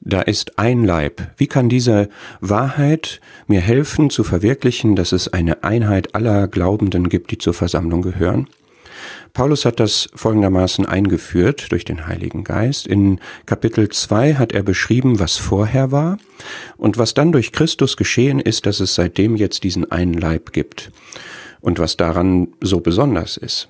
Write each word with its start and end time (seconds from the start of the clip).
Da 0.00 0.22
ist 0.22 0.58
ein 0.58 0.84
Leib. 0.84 1.32
Wie 1.36 1.48
kann 1.48 1.68
diese 1.68 2.08
Wahrheit 2.40 3.20
mir 3.46 3.60
helfen 3.60 4.10
zu 4.10 4.22
verwirklichen, 4.22 4.94
dass 4.94 5.12
es 5.12 5.32
eine 5.32 5.64
Einheit 5.64 6.14
aller 6.14 6.46
Glaubenden 6.46 7.08
gibt, 7.08 7.30
die 7.30 7.38
zur 7.38 7.54
Versammlung 7.54 8.02
gehören? 8.02 8.48
Paulus 9.32 9.64
hat 9.64 9.80
das 9.80 10.08
folgendermaßen 10.14 10.86
eingeführt 10.86 11.70
durch 11.70 11.84
den 11.84 12.06
Heiligen 12.06 12.44
Geist. 12.44 12.86
In 12.86 13.20
Kapitel 13.46 13.88
2 13.88 14.34
hat 14.34 14.52
er 14.52 14.62
beschrieben, 14.62 15.18
was 15.18 15.36
vorher 15.36 15.92
war 15.92 16.18
und 16.76 16.98
was 16.98 17.14
dann 17.14 17.32
durch 17.32 17.52
Christus 17.52 17.96
geschehen 17.96 18.40
ist, 18.40 18.66
dass 18.66 18.80
es 18.80 18.94
seitdem 18.94 19.36
jetzt 19.36 19.64
diesen 19.64 19.90
einen 19.90 20.14
Leib 20.14 20.52
gibt 20.52 20.90
und 21.60 21.78
was 21.78 21.96
daran 21.96 22.48
so 22.60 22.80
besonders 22.80 23.36
ist. 23.36 23.68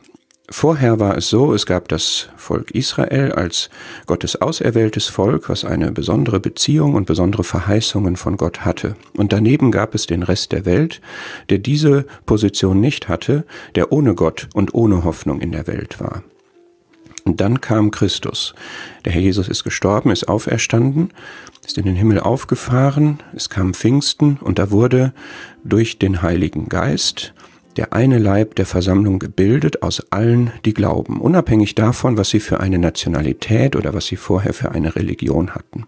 Vorher 0.50 0.98
war 0.98 1.16
es 1.18 1.28
so, 1.28 1.52
es 1.52 1.66
gab 1.66 1.88
das 1.88 2.30
Volk 2.36 2.70
Israel 2.70 3.32
als 3.32 3.68
Gottes 4.06 4.40
auserwähltes 4.40 5.06
Volk, 5.06 5.50
was 5.50 5.66
eine 5.66 5.92
besondere 5.92 6.40
Beziehung 6.40 6.94
und 6.94 7.04
besondere 7.04 7.44
Verheißungen 7.44 8.16
von 8.16 8.38
Gott 8.38 8.64
hatte. 8.64 8.96
Und 9.14 9.34
daneben 9.34 9.70
gab 9.70 9.94
es 9.94 10.06
den 10.06 10.22
Rest 10.22 10.52
der 10.52 10.64
Welt, 10.64 11.02
der 11.50 11.58
diese 11.58 12.06
Position 12.24 12.80
nicht 12.80 13.08
hatte, 13.08 13.44
der 13.74 13.92
ohne 13.92 14.14
Gott 14.14 14.48
und 14.54 14.72
ohne 14.72 15.04
Hoffnung 15.04 15.42
in 15.42 15.52
der 15.52 15.66
Welt 15.66 16.00
war. 16.00 16.22
Und 17.24 17.42
dann 17.42 17.60
kam 17.60 17.90
Christus. 17.90 18.54
Der 19.04 19.12
Herr 19.12 19.20
Jesus 19.20 19.48
ist 19.48 19.64
gestorben, 19.64 20.10
ist 20.10 20.28
auferstanden, 20.28 21.10
ist 21.66 21.76
in 21.76 21.84
den 21.84 21.94
Himmel 21.94 22.20
aufgefahren, 22.20 23.22
es 23.36 23.50
kam 23.50 23.74
Pfingsten 23.74 24.38
und 24.40 24.58
da 24.58 24.70
wurde 24.70 25.12
durch 25.62 25.98
den 25.98 26.22
Heiligen 26.22 26.70
Geist 26.70 27.34
der 27.78 27.92
eine 27.92 28.18
Leib 28.18 28.56
der 28.56 28.66
Versammlung 28.66 29.20
gebildet 29.20 29.82
aus 29.82 30.10
allen, 30.10 30.52
die 30.64 30.74
glauben, 30.74 31.20
unabhängig 31.20 31.76
davon, 31.76 32.18
was 32.18 32.28
sie 32.28 32.40
für 32.40 32.58
eine 32.58 32.76
Nationalität 32.76 33.76
oder 33.76 33.94
was 33.94 34.06
sie 34.06 34.16
vorher 34.16 34.52
für 34.52 34.72
eine 34.72 34.96
Religion 34.96 35.54
hatten. 35.54 35.86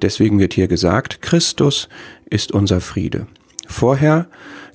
Deswegen 0.00 0.38
wird 0.38 0.54
hier 0.54 0.66
gesagt, 0.66 1.20
Christus 1.20 1.90
ist 2.30 2.52
unser 2.52 2.80
Friede. 2.80 3.26
Vorher 3.66 4.28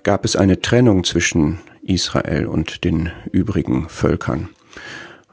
gab 0.03 0.23
es 0.23 0.36
eine 0.36 0.62
Trennung 0.62 1.03
zwischen 1.03 1.62
Israel 1.81 2.46
und 2.46 2.84
den 2.84 3.09
übrigen 3.31 3.90
Völkern. 3.90 4.50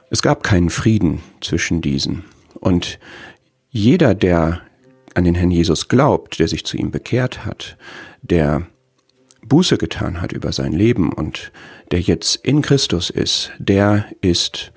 Es 0.09 0.23
gab 0.23 0.41
keinen 0.41 0.71
Frieden 0.71 1.21
zwischen 1.41 1.79
diesen. 1.79 2.25
Und 2.55 2.97
jeder, 3.69 4.15
der 4.15 4.61
an 5.13 5.25
den 5.25 5.35
Herrn 5.35 5.51
Jesus 5.51 5.89
glaubt, 5.89 6.39
der 6.39 6.47
sich 6.47 6.65
zu 6.65 6.75
ihm 6.75 6.89
bekehrt 6.89 7.45
hat, 7.45 7.77
der 8.23 8.65
Buße 9.47 9.77
getan 9.77 10.21
hat 10.21 10.31
über 10.33 10.51
sein 10.51 10.73
Leben 10.73 11.11
und 11.11 11.51
der 11.91 12.01
jetzt 12.01 12.35
in 12.37 12.61
Christus 12.61 13.09
ist, 13.09 13.51
der 13.59 14.05
ist 14.21 14.71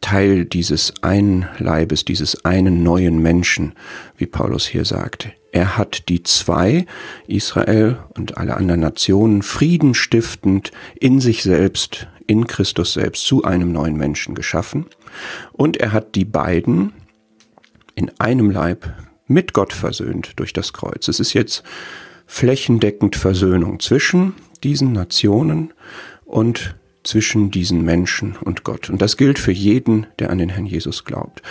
Teil 0.00 0.44
dieses 0.44 0.94
einen 1.02 1.46
Leibes, 1.58 2.04
dieses 2.04 2.44
einen 2.44 2.82
neuen 2.82 3.20
Menschen, 3.20 3.74
wie 4.16 4.26
Paulus 4.26 4.66
hier 4.66 4.84
sagt. 4.84 5.30
Er 5.52 5.76
hat 5.78 6.08
die 6.08 6.22
zwei, 6.22 6.86
Israel 7.26 7.98
und 8.16 8.36
alle 8.36 8.56
anderen 8.56 8.80
Nationen, 8.80 9.42
friedenstiftend 9.42 10.70
in 11.00 11.20
sich 11.20 11.42
selbst, 11.42 12.08
in 12.26 12.46
Christus 12.46 12.92
selbst, 12.92 13.24
zu 13.24 13.44
einem 13.44 13.72
neuen 13.72 13.96
Menschen 13.96 14.34
geschaffen. 14.34 14.86
Und 15.52 15.78
er 15.78 15.92
hat 15.92 16.14
die 16.14 16.26
beiden 16.26 16.92
in 17.94 18.12
einem 18.20 18.50
Leib 18.50 18.92
mit 19.26 19.54
Gott 19.54 19.72
versöhnt 19.72 20.32
durch 20.36 20.52
das 20.52 20.72
Kreuz. 20.72 21.08
Es 21.08 21.20
ist 21.20 21.32
jetzt 21.32 21.62
flächendeckend 22.26 23.16
Versöhnung 23.16 23.80
zwischen 23.80 24.34
diesen 24.62 24.92
Nationen 24.92 25.72
und 26.24 26.74
zwischen 27.04 27.50
diesen 27.50 27.84
Menschen 27.84 28.36
und 28.40 28.64
Gott. 28.64 28.90
Und 28.90 29.00
das 29.00 29.16
gilt 29.16 29.38
für 29.38 29.52
jeden, 29.52 30.06
der 30.18 30.30
an 30.30 30.38
den 30.38 30.48
Herrn 30.48 30.66
Jesus 30.66 31.04
glaubt. 31.04 31.42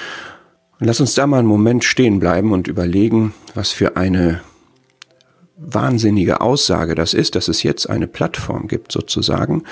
Und 0.80 0.88
lass 0.88 1.00
uns 1.00 1.14
da 1.14 1.26
mal 1.26 1.40
einen 1.40 1.48
Moment 1.48 1.86
stehen 1.86 2.20
bleiben 2.20 2.52
und 2.52 2.68
überlegen, 2.68 3.34
was 3.54 3.72
für 3.72 3.96
eine 3.96 4.42
wahnsinnige 5.58 6.42
Aussage 6.42 6.96
das 6.96 7.14
ist, 7.14 7.36
dass 7.36 7.48
es 7.48 7.64
jetzt 7.64 7.90
eine 7.90 8.08
Plattform 8.08 8.68
gibt 8.68 8.92
sozusagen, 8.92 9.64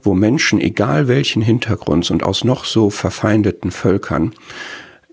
wo 0.00 0.14
Menschen, 0.14 0.60
egal 0.60 1.08
welchen 1.08 1.42
Hintergrunds 1.42 2.12
und 2.12 2.22
aus 2.22 2.44
noch 2.44 2.64
so 2.64 2.90
verfeindeten 2.90 3.72
Völkern, 3.72 4.34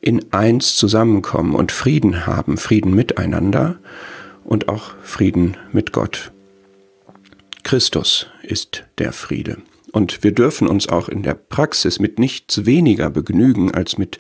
in 0.01 0.31
eins 0.31 0.75
zusammenkommen 0.75 1.55
und 1.55 1.71
Frieden 1.71 2.27
haben, 2.27 2.57
Frieden 2.57 2.93
miteinander 2.93 3.79
und 4.49 4.67
auch 4.67 4.95
Frieden 5.03 5.57
mit 5.71 5.93
Gott. 5.93 6.31
Christus 7.63 8.25
ist 8.41 8.83
der 8.97 9.13
Friede. 9.13 9.57
Und 9.91 10.23
wir 10.23 10.31
dürfen 10.31 10.67
uns 10.67 10.89
auch 10.89 11.07
in 11.07 11.21
der 11.21 11.35
Praxis 11.35 11.99
mit 11.99 12.17
nichts 12.17 12.65
weniger 12.65 13.11
begnügen 13.11 13.71
als 13.71 13.99
mit 13.99 14.17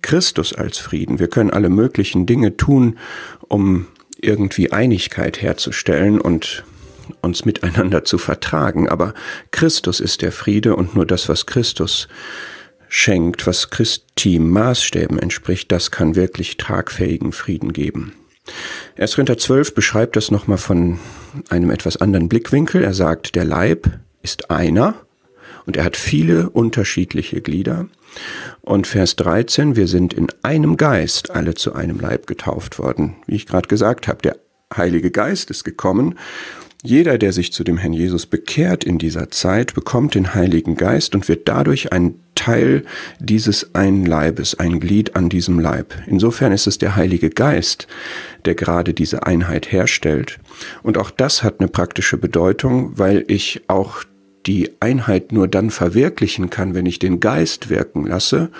Christus 0.00 0.54
als 0.54 0.78
Frieden. 0.78 1.18
Wir 1.18 1.28
können 1.28 1.50
alle 1.50 1.68
möglichen 1.68 2.24
Dinge 2.24 2.56
tun, 2.56 2.98
um 3.48 3.86
irgendwie 4.18 4.72
Einigkeit 4.72 5.42
herzustellen 5.42 6.18
und 6.18 6.64
uns 7.20 7.44
miteinander 7.44 8.04
zu 8.04 8.16
vertragen. 8.16 8.88
Aber 8.88 9.12
Christus 9.50 10.00
ist 10.00 10.22
der 10.22 10.32
Friede 10.32 10.76
und 10.76 10.94
nur 10.94 11.04
das, 11.04 11.28
was 11.28 11.44
Christus 11.44 12.08
schenkt, 12.88 13.46
was 13.46 13.68
Christi 13.68 14.38
Maßstäben 14.38 15.18
entspricht, 15.18 15.70
das 15.70 15.90
kann 15.90 16.16
wirklich 16.16 16.56
tragfähigen 16.56 17.32
Frieden 17.32 17.74
geben. 17.74 18.14
1. 18.98 19.14
Korinther 19.14 19.38
12 19.38 19.74
beschreibt 19.74 20.16
das 20.16 20.30
nochmal 20.30 20.58
von 20.58 20.98
einem 21.48 21.70
etwas 21.70 21.96
anderen 21.96 22.28
Blickwinkel. 22.28 22.82
Er 22.82 22.94
sagt, 22.94 23.34
der 23.34 23.44
Leib 23.44 23.88
ist 24.22 24.50
einer 24.50 24.94
und 25.66 25.76
er 25.76 25.84
hat 25.84 25.96
viele 25.96 26.50
unterschiedliche 26.50 27.40
Glieder. 27.40 27.86
Und 28.62 28.86
Vers 28.86 29.16
13, 29.16 29.76
wir 29.76 29.86
sind 29.86 30.12
in 30.14 30.28
einem 30.42 30.76
Geist 30.76 31.30
alle 31.30 31.54
zu 31.54 31.74
einem 31.74 32.00
Leib 32.00 32.26
getauft 32.26 32.78
worden. 32.78 33.16
Wie 33.26 33.36
ich 33.36 33.46
gerade 33.46 33.68
gesagt 33.68 34.08
habe, 34.08 34.22
der 34.22 34.36
Heilige 34.74 35.10
Geist 35.10 35.50
ist 35.50 35.64
gekommen 35.64 36.14
jeder, 36.84 37.18
der 37.18 37.32
sich 37.32 37.52
zu 37.52 37.64
dem 37.64 37.76
Herrn 37.76 37.92
Jesus 37.92 38.26
bekehrt 38.26 38.84
in 38.84 38.98
dieser 38.98 39.30
Zeit, 39.30 39.74
bekommt 39.74 40.14
den 40.14 40.34
Heiligen 40.34 40.76
Geist 40.76 41.14
und 41.14 41.28
wird 41.28 41.48
dadurch 41.48 41.92
ein 41.92 42.20
Teil 42.48 42.82
dieses 43.20 43.74
einen 43.74 44.06
Leibes, 44.06 44.58
ein 44.58 44.80
Glied 44.80 45.16
an 45.16 45.28
diesem 45.28 45.60
Leib. 45.60 45.92
Insofern 46.06 46.50
ist 46.50 46.66
es 46.66 46.78
der 46.78 46.96
Heilige 46.96 47.28
Geist, 47.28 47.86
der 48.46 48.54
gerade 48.54 48.94
diese 48.94 49.26
Einheit 49.26 49.70
herstellt. 49.70 50.38
Und 50.82 50.96
auch 50.96 51.10
das 51.10 51.42
hat 51.42 51.60
eine 51.60 51.68
praktische 51.68 52.16
Bedeutung, 52.16 52.92
weil 52.96 53.22
ich 53.28 53.64
auch 53.68 54.02
die 54.46 54.70
Einheit 54.80 55.30
nur 55.32 55.46
dann 55.46 55.68
verwirklichen 55.68 56.48
kann, 56.48 56.74
wenn 56.74 56.86
ich 56.86 56.98
den 56.98 57.20
Geist 57.20 57.68
wirken 57.68 58.06
lasse 58.06 58.50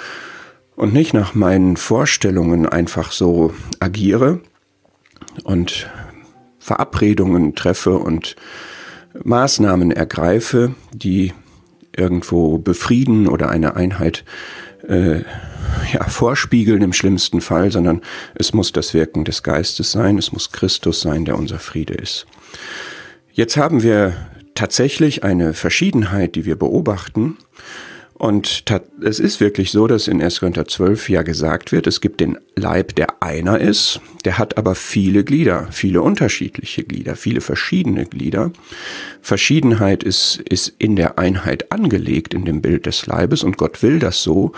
und 0.77 0.93
nicht 0.93 1.15
nach 1.15 1.35
meinen 1.35 1.79
Vorstellungen 1.79 2.67
einfach 2.67 3.11
so 3.11 3.55
agiere 3.81 4.43
und 5.45 5.89
Verabredungen 6.59 7.55
treffe 7.55 7.97
und 7.97 8.37
Maßnahmen 9.25 9.93
ergreife, 9.93 10.75
die 10.93 11.33
irgendwo 11.99 12.59
befrieden 12.59 13.27
oder 13.29 13.51
eine 13.51 13.77
Einheit 13.77 14.25
äh, 14.89 15.23
ja, 15.93 16.05
vorspiegeln 16.09 16.83
im 16.83 16.93
schlimmsten 16.93 17.41
Fall, 17.41 17.71
sondern 17.71 18.03
es 18.35 18.55
muss 18.55 18.73
das 18.73 18.95
Wirken 18.95 19.25
des 19.25 19.43
Geistes 19.43 19.93
sein, 19.93 20.19
es 20.19 20.33
muss 20.33 20.53
Christus 20.53 21.01
sein, 21.01 21.25
der 21.25 21.39
unser 21.39 21.59
Friede 21.59 21.95
ist. 21.95 22.27
Jetzt 23.33 23.57
haben 23.57 23.83
wir 23.83 24.15
tatsächlich 24.55 25.25
eine 25.25 25.55
Verschiedenheit, 25.55 26.35
die 26.35 26.45
wir 26.45 26.57
beobachten, 26.57 27.37
und 28.19 28.65
es 29.01 29.21
ist 29.21 29.39
wirklich 29.39 29.71
so, 29.71 29.87
dass 29.87 30.09
in 30.09 30.21
1. 30.21 30.41
Korinther 30.41 30.67
12 30.67 31.09
ja 31.09 31.23
gesagt 31.23 31.71
wird, 31.71 31.87
es 31.87 32.01
gibt 32.01 32.21
den 32.21 32.37
Leib, 32.57 32.97
der 32.97 33.23
einer 33.23 33.61
ist, 33.61 34.01
der 34.25 34.39
hat 34.39 34.59
aber 34.59 34.75
viele 34.75 35.23
Glieder, 35.23 35.69
viele 35.71 36.03
unterschiedliche 36.03 36.83
Glieder, 36.83 37.15
viele 37.15 37.41
verschiedene 37.41 38.07
Glieder. 38.07 38.51
Verschiedenheit 39.23 40.03
ist, 40.03 40.41
ist 40.49 40.75
in 40.79 40.97
der 40.97 41.19
Einheit 41.19 41.71
angelegt, 41.71 42.35
in 42.35 42.45
dem 42.45 42.61
Bild 42.61 42.87
des 42.87 43.07
Leibes 43.07 43.45
und 43.45 43.57
Gott 43.57 43.85
will 43.85 44.01
das 44.01 44.21
so 44.21 44.51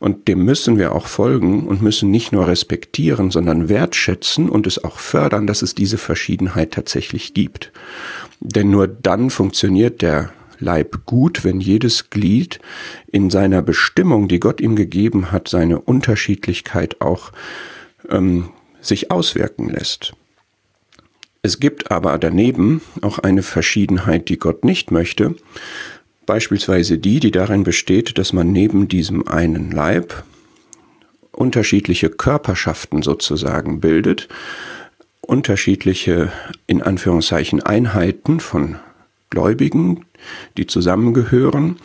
und 0.00 0.26
dem 0.26 0.44
müssen 0.44 0.76
wir 0.76 0.92
auch 0.92 1.06
folgen 1.06 1.68
und 1.68 1.82
müssen 1.82 2.10
nicht 2.10 2.32
nur 2.32 2.48
respektieren, 2.48 3.30
sondern 3.30 3.68
wertschätzen 3.68 4.48
und 4.48 4.66
es 4.66 4.82
auch 4.82 4.98
fördern, 4.98 5.46
dass 5.46 5.62
es 5.62 5.76
diese 5.76 5.98
Verschiedenheit 5.98 6.72
tatsächlich 6.72 7.32
gibt. 7.32 7.70
Denn 8.40 8.70
nur 8.70 8.88
dann 8.88 9.30
funktioniert 9.30 10.02
der 10.02 10.32
Leib 10.58 11.06
gut, 11.06 11.44
wenn 11.44 11.60
jedes 11.60 12.10
Glied 12.10 12.60
in 13.10 13.30
seiner 13.30 13.62
Bestimmung, 13.62 14.28
die 14.28 14.40
Gott 14.40 14.60
ihm 14.60 14.76
gegeben 14.76 15.32
hat, 15.32 15.48
seine 15.48 15.80
Unterschiedlichkeit 15.80 17.00
auch 17.00 17.32
ähm, 18.08 18.50
sich 18.80 19.10
auswirken 19.10 19.68
lässt. 19.68 20.14
Es 21.42 21.60
gibt 21.60 21.90
aber 21.90 22.16
daneben 22.18 22.80
auch 23.02 23.18
eine 23.18 23.42
Verschiedenheit, 23.42 24.28
die 24.28 24.38
Gott 24.38 24.64
nicht 24.64 24.90
möchte, 24.90 25.34
beispielsweise 26.26 26.98
die, 26.98 27.20
die 27.20 27.30
darin 27.30 27.64
besteht, 27.64 28.16
dass 28.18 28.32
man 28.32 28.50
neben 28.50 28.88
diesem 28.88 29.28
einen 29.28 29.70
Leib 29.70 30.24
unterschiedliche 31.32 32.10
Körperschaften 32.10 33.02
sozusagen 33.02 33.80
bildet, 33.80 34.28
unterschiedliche 35.20 36.32
in 36.66 36.82
Anführungszeichen 36.82 37.62
Einheiten 37.62 38.40
von 38.40 38.76
Gläubigen, 39.34 40.04
die 40.56 40.66
zusammengehören, 40.66 41.76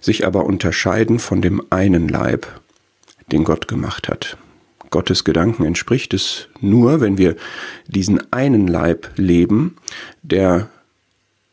sich 0.00 0.26
aber 0.26 0.44
unterscheiden 0.44 1.18
von 1.18 1.40
dem 1.40 1.62
einen 1.70 2.08
Leib, 2.08 2.46
den 3.32 3.44
Gott 3.44 3.66
gemacht 3.66 4.08
hat. 4.08 4.36
Gottes 4.90 5.24
Gedanken 5.24 5.64
entspricht 5.64 6.14
es 6.14 6.48
nur, 6.60 7.00
wenn 7.00 7.18
wir 7.18 7.36
diesen 7.86 8.32
einen 8.32 8.68
Leib 8.68 9.10
leben, 9.16 9.76
der 10.22 10.68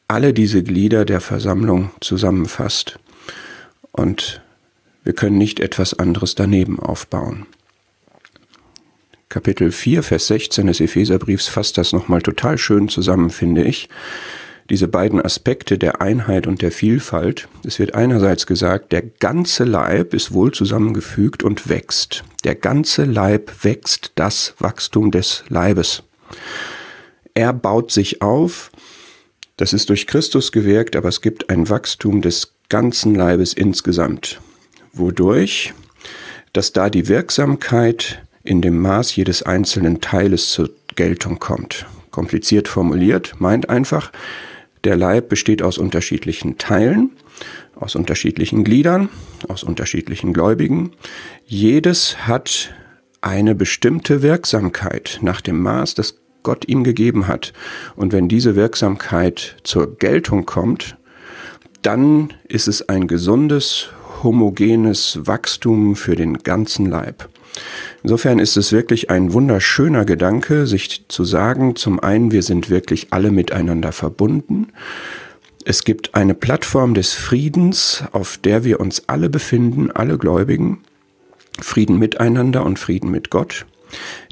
alle 0.07 0.33
diese 0.33 0.61
Glieder 0.61 1.05
der 1.05 1.21
Versammlung 1.21 1.91
zusammenfasst. 2.01 2.99
Und 3.91 4.41
wir 5.03 5.13
können 5.13 5.37
nicht 5.37 5.59
etwas 5.59 5.93
anderes 5.93 6.35
daneben 6.35 6.79
aufbauen. 6.79 7.45
Kapitel 9.29 9.71
4, 9.71 10.03
Vers 10.03 10.27
16 10.27 10.67
des 10.67 10.79
Epheserbriefs 10.79 11.47
fasst 11.47 11.77
das 11.77 11.91
nochmal 11.91 12.21
total 12.21 12.57
schön 12.57 12.87
zusammen, 12.87 13.31
finde 13.31 13.63
ich. 13.63 13.89
Diese 14.69 14.87
beiden 14.87 15.21
Aspekte 15.21 15.77
der 15.77 16.01
Einheit 16.01 16.47
und 16.47 16.63
der 16.63 16.71
Vielfalt. 16.71 17.47
Es 17.63 17.77
wird 17.77 17.93
einerseits 17.93 18.47
gesagt, 18.47 18.91
der 18.91 19.03
ganze 19.03 19.63
Leib 19.63 20.15
ist 20.15 20.33
wohl 20.33 20.51
zusammengefügt 20.53 21.43
und 21.43 21.69
wächst. 21.69 22.23
Der 22.43 22.55
ganze 22.55 23.05
Leib 23.05 23.63
wächst 23.63 24.13
das 24.15 24.55
Wachstum 24.57 25.11
des 25.11 25.43
Leibes. 25.49 26.01
Er 27.35 27.53
baut 27.53 27.91
sich 27.91 28.23
auf. 28.23 28.71
Das 29.57 29.71
ist 29.71 29.89
durch 29.89 30.07
Christus 30.07 30.51
gewirkt, 30.51 30.95
aber 30.95 31.09
es 31.09 31.21
gibt 31.21 31.51
ein 31.51 31.69
Wachstum 31.69 32.21
des 32.21 32.53
ganzen 32.67 33.13
Leibes 33.13 33.53
insgesamt. 33.53 34.41
Wodurch? 34.93 35.75
Dass 36.53 36.73
da 36.73 36.89
die 36.89 37.07
Wirksamkeit 37.07 38.23
in 38.43 38.61
dem 38.61 38.79
Maß 38.79 39.15
jedes 39.15 39.43
einzelnen 39.43 40.01
Teiles 40.01 40.49
zur 40.49 40.71
Geltung 40.95 41.37
kommt. 41.37 41.85
Kompliziert 42.09 42.67
formuliert, 42.67 43.33
meint 43.39 43.69
einfach, 43.69 44.11
der 44.85 44.95
Leib 44.95 45.29
besteht 45.29 45.61
aus 45.61 45.77
unterschiedlichen 45.77 46.57
Teilen, 46.57 47.11
aus 47.75 47.95
unterschiedlichen 47.95 48.63
Gliedern, 48.63 49.09
aus 49.47 49.63
unterschiedlichen 49.63 50.33
Gläubigen. 50.33 50.91
Jedes 51.45 52.27
hat 52.27 52.73
eine 53.21 53.55
bestimmte 53.55 54.21
Wirksamkeit 54.21 55.19
nach 55.21 55.41
dem 55.41 55.61
Maß, 55.61 55.95
das 55.95 56.19
Gott 56.43 56.67
ihm 56.67 56.83
gegeben 56.83 57.27
hat. 57.27 57.53
Und 57.95 58.13
wenn 58.13 58.27
diese 58.27 58.55
Wirksamkeit 58.55 59.57
zur 59.63 59.97
Geltung 59.97 60.45
kommt, 60.45 60.95
dann 61.81 62.33
ist 62.47 62.67
es 62.67 62.87
ein 62.87 63.07
gesundes, 63.07 63.89
homogenes 64.23 65.19
Wachstum 65.23 65.95
für 65.95 66.15
den 66.15 66.39
ganzen 66.39 66.85
Leib. 66.85 67.27
Insofern 68.03 68.39
ist 68.39 68.57
es 68.57 68.71
wirklich 68.71 69.09
ein 69.09 69.33
wunderschöner 69.33 70.05
Gedanke, 70.05 70.67
sich 70.67 71.05
zu 71.07 71.23
sagen, 71.23 71.75
zum 71.75 71.99
einen, 71.99 72.31
wir 72.31 72.43
sind 72.43 72.69
wirklich 72.69 73.07
alle 73.11 73.31
miteinander 73.31 73.91
verbunden. 73.91 74.67
Es 75.63 75.83
gibt 75.83 76.13
eine 76.13 76.35
Plattform 76.35 76.93
des 76.93 77.13
Friedens, 77.13 78.03
auf 78.11 78.37
der 78.37 78.63
wir 78.63 78.79
uns 78.79 79.03
alle 79.07 79.29
befinden, 79.29 79.89
alle 79.91 80.17
Gläubigen. 80.17 80.81
Frieden 81.59 81.97
miteinander 81.97 82.65
und 82.65 82.77
Frieden 82.77 83.09
mit 83.09 83.29
Gott. 83.29 83.65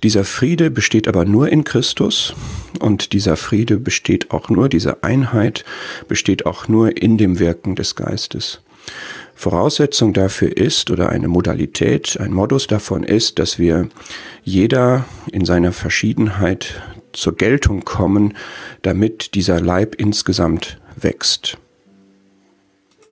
Dieser 0.03 0.25
Friede 0.25 0.69
besteht 0.69 1.07
aber 1.07 1.25
nur 1.25 1.49
in 1.49 1.63
Christus 1.63 2.35
und 2.79 3.13
dieser 3.13 3.37
Friede 3.37 3.77
besteht 3.77 4.31
auch 4.31 4.49
nur, 4.49 4.69
diese 4.69 5.03
Einheit 5.03 5.63
besteht 6.07 6.45
auch 6.45 6.67
nur 6.67 6.97
in 7.01 7.17
dem 7.17 7.39
Wirken 7.39 7.75
des 7.75 7.95
Geistes. 7.95 8.61
Voraussetzung 9.35 10.13
dafür 10.13 10.55
ist 10.55 10.91
oder 10.91 11.09
eine 11.09 11.27
Modalität, 11.27 12.19
ein 12.19 12.31
Modus 12.31 12.67
davon 12.67 13.03
ist, 13.03 13.39
dass 13.39 13.59
wir 13.59 13.89
jeder 14.43 15.05
in 15.31 15.45
seiner 15.45 15.71
Verschiedenheit 15.71 16.81
zur 17.13 17.35
Geltung 17.35 17.83
kommen, 17.83 18.35
damit 18.81 19.35
dieser 19.35 19.59
Leib 19.59 19.95
insgesamt 19.95 20.79
wächst. 20.95 21.57